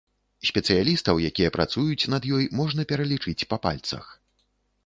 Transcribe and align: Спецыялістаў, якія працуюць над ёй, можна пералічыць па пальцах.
Спецыялістаў, 0.49 1.15
якія 1.29 1.51
працуюць 1.59 2.09
над 2.13 2.23
ёй, 2.39 2.49
можна 2.63 2.81
пералічыць 2.93 3.47
па 3.53 3.57
пальцах. 3.67 4.13